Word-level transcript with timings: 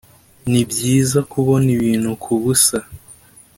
nibyiza 0.49 1.19
kubona 1.31 1.67
ibintu 1.77 2.09
kubusa, 2.23 2.77